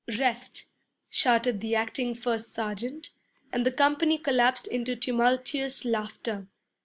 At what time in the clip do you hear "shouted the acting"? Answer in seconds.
1.11-2.15